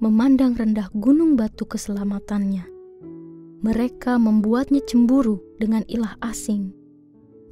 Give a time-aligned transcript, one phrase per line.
[0.00, 2.64] memandang rendah gunung batu keselamatannya.
[3.60, 6.72] Mereka membuatnya cemburu dengan ilah asing,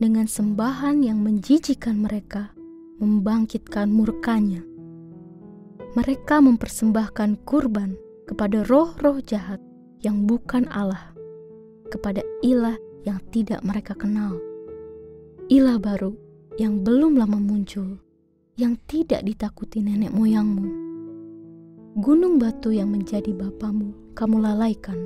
[0.00, 2.56] dengan sembahan yang menjijikan mereka,
[2.96, 4.64] membangkitkan murkanya.
[5.92, 9.60] Mereka mempersembahkan kurban kepada roh-roh jahat
[10.00, 11.12] yang bukan Allah,
[11.92, 14.40] kepada ilah yang tidak mereka kenal.
[15.52, 16.16] Ilah baru
[16.56, 18.00] yang belum lama muncul
[18.54, 20.66] yang tidak ditakuti nenek moyangmu.
[21.98, 24.98] Gunung batu yang menjadi bapamu, kamu lalaikan,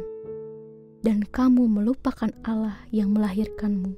[1.01, 3.97] dan kamu melupakan Allah yang melahirkanmu.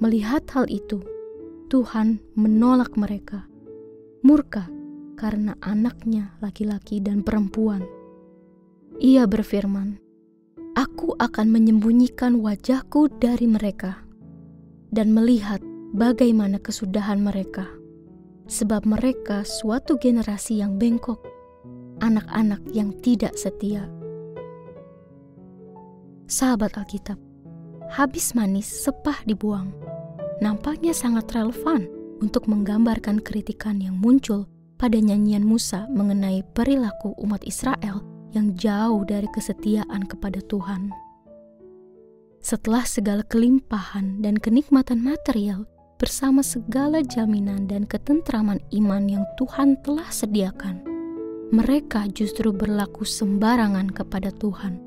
[0.00, 1.04] Melihat hal itu,
[1.68, 3.44] Tuhan menolak mereka,
[4.24, 4.68] murka
[5.20, 7.84] karena anaknya laki-laki dan perempuan.
[9.00, 10.00] Ia berfirman,
[10.80, 14.00] Aku akan menyembunyikan wajahku dari mereka
[14.88, 15.60] dan melihat
[15.92, 17.79] bagaimana kesudahan mereka
[18.50, 21.22] sebab mereka suatu generasi yang bengkok,
[22.02, 23.86] anak-anak yang tidak setia.
[26.26, 27.16] Sahabat Alkitab,
[27.94, 29.70] habis manis sepah dibuang,
[30.42, 31.86] nampaknya sangat relevan
[32.18, 38.02] untuk menggambarkan kritikan yang muncul pada nyanyian Musa mengenai perilaku umat Israel
[38.34, 40.90] yang jauh dari kesetiaan kepada Tuhan.
[42.40, 45.68] Setelah segala kelimpahan dan kenikmatan material
[46.00, 50.80] bersama segala jaminan dan ketentraman iman yang Tuhan telah sediakan,
[51.52, 54.80] mereka justru berlaku sembarangan kepada Tuhan.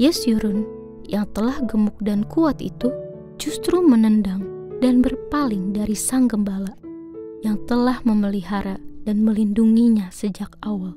[0.00, 0.64] Yesyurun
[1.04, 2.88] yang telah gemuk dan kuat itu
[3.36, 4.40] justru menendang
[4.80, 6.72] dan berpaling dari sang gembala
[7.44, 10.96] yang telah memelihara dan melindunginya sejak awal.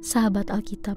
[0.00, 0.96] Sahabat Alkitab,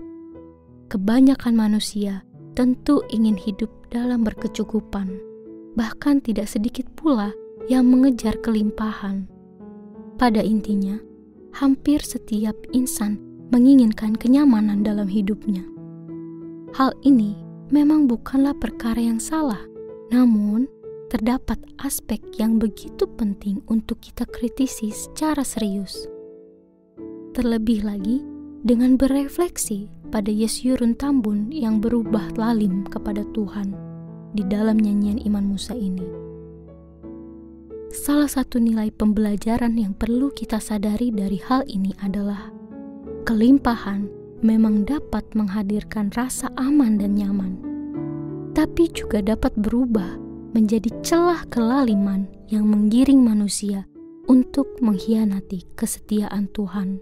[0.88, 2.24] kebanyakan manusia
[2.56, 5.29] tentu ingin hidup dalam berkecukupan
[5.78, 7.34] bahkan tidak sedikit pula
[7.70, 9.30] yang mengejar kelimpahan.
[10.18, 10.98] Pada intinya,
[11.54, 15.66] hampir setiap insan menginginkan kenyamanan dalam hidupnya.
[16.78, 17.34] Hal ini
[17.74, 19.62] memang bukanlah perkara yang salah,
[20.14, 20.70] namun
[21.10, 26.06] terdapat aspek yang begitu penting untuk kita kritisi secara serius.
[27.34, 28.22] Terlebih lagi
[28.62, 33.89] dengan berefleksi pada Yesyurun Tambun yang berubah lalim kepada Tuhan
[34.34, 36.06] di dalam nyanyian Iman Musa ini.
[37.90, 42.54] Salah satu nilai pembelajaran yang perlu kita sadari dari hal ini adalah
[43.26, 44.06] kelimpahan
[44.46, 47.58] memang dapat menghadirkan rasa aman dan nyaman,
[48.54, 50.22] tapi juga dapat berubah
[50.54, 53.90] menjadi celah kelaliman yang menggiring manusia
[54.30, 57.02] untuk mengkhianati kesetiaan Tuhan.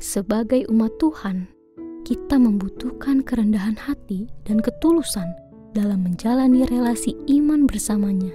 [0.00, 1.48] Sebagai umat Tuhan,
[2.04, 5.32] kita membutuhkan kerendahan hati dan ketulusan
[5.74, 8.30] dalam menjalani relasi iman bersamanya.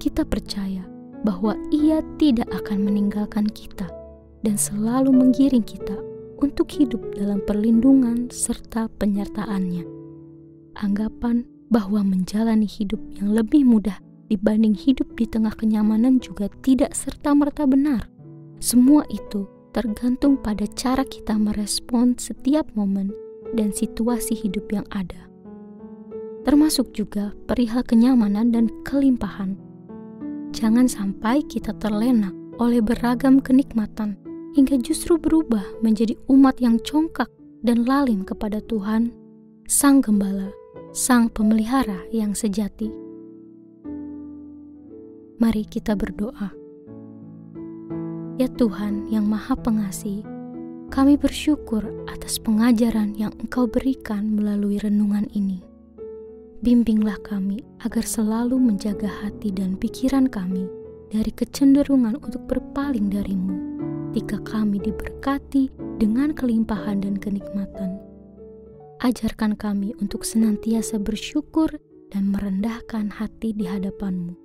[0.00, 0.82] Kita percaya
[1.22, 3.86] bahwa Ia tidak akan meninggalkan kita
[4.42, 5.94] dan selalu menggiring kita
[6.42, 9.86] untuk hidup dalam perlindungan serta penyertaannya.
[10.74, 17.68] Anggapan bahwa menjalani hidup yang lebih mudah dibanding hidup di tengah kenyamanan juga tidak serta-merta
[17.68, 18.08] benar.
[18.58, 23.12] Semua itu tergantung pada cara kita merespon setiap momen
[23.52, 25.31] dan situasi hidup yang ada
[26.42, 29.54] termasuk juga perihal kenyamanan dan kelimpahan.
[30.52, 34.18] Jangan sampai kita terlena oleh beragam kenikmatan
[34.52, 37.30] hingga justru berubah menjadi umat yang congkak
[37.64, 39.14] dan lalim kepada Tuhan,
[39.64, 40.52] Sang Gembala,
[40.92, 42.92] Sang Pemelihara yang sejati.
[45.40, 46.52] Mari kita berdoa.
[48.36, 50.26] Ya Tuhan yang Maha Pengasih,
[50.92, 55.71] kami bersyukur atas pengajaran yang Engkau berikan melalui renungan ini
[56.62, 60.70] bimbinglah kami agar selalu menjaga hati dan pikiran kami
[61.10, 63.58] dari kecenderungan untuk berpaling darimu
[64.14, 65.68] jika kami diberkati
[65.98, 67.98] dengan kelimpahan dan kenikmatan.
[69.02, 71.74] Ajarkan kami untuk senantiasa bersyukur
[72.14, 74.38] dan merendahkan hati di hadapanmu.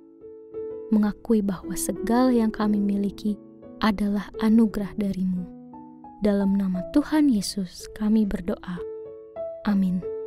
[0.90, 3.38] Mengakui bahwa segala yang kami miliki
[3.78, 5.46] adalah anugerah darimu.
[6.26, 8.82] Dalam nama Tuhan Yesus kami berdoa.
[9.70, 10.17] Amin.